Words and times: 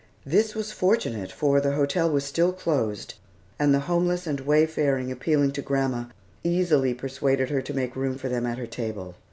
This 0.25 0.55
was 0.55 0.71
fortunate, 0.71 1.31
for 1.31 1.61
the 1.61 1.73
hotel 1.73 2.09
was 2.09 2.23
still 2.23 2.53
closed, 2.53 3.13
and 3.59 3.71
the 3.71 3.81
homeless 3.81 4.25
and 4.25 4.39
wayfaring 4.39 5.11
appealing 5.11 5.51
to 5.51 5.61
grandma, 5.61 6.05
easily 6.43 6.95
persuaded 6.95 7.51
her 7.51 7.61
to 7.61 7.73
make 7.75 7.95
room 7.95 8.17
for 8.17 8.27
them 8.27 8.47
at 8.47 8.57
her 8.57 8.65
table. 8.65 9.13